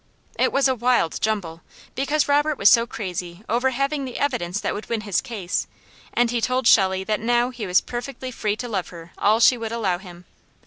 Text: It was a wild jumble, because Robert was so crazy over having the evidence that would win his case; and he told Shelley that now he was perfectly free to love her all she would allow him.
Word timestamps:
It 0.39 0.51
was 0.51 0.67
a 0.67 0.73
wild 0.73 1.21
jumble, 1.21 1.61
because 1.93 2.27
Robert 2.27 2.57
was 2.57 2.69
so 2.69 2.87
crazy 2.87 3.43
over 3.47 3.69
having 3.69 4.03
the 4.03 4.17
evidence 4.17 4.59
that 4.59 4.73
would 4.73 4.89
win 4.89 5.01
his 5.01 5.21
case; 5.21 5.67
and 6.15 6.31
he 6.31 6.41
told 6.41 6.65
Shelley 6.65 7.03
that 7.03 7.19
now 7.19 7.51
he 7.51 7.67
was 7.67 7.81
perfectly 7.81 8.31
free 8.31 8.55
to 8.55 8.67
love 8.67 8.87
her 8.87 9.11
all 9.19 9.39
she 9.39 9.59
would 9.59 9.71
allow 9.71 9.99
him. 9.99 10.25